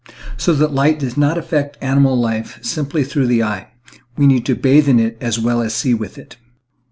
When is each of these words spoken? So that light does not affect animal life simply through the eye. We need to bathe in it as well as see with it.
So 0.35 0.53
that 0.53 0.73
light 0.73 0.97
does 0.97 1.15
not 1.15 1.37
affect 1.37 1.77
animal 1.79 2.19
life 2.19 2.57
simply 2.63 3.03
through 3.03 3.27
the 3.27 3.43
eye. 3.43 3.67
We 4.17 4.25
need 4.25 4.47
to 4.47 4.55
bathe 4.55 4.89
in 4.89 4.99
it 4.99 5.15
as 5.21 5.37
well 5.37 5.61
as 5.61 5.75
see 5.75 5.93
with 5.93 6.17
it. 6.17 6.37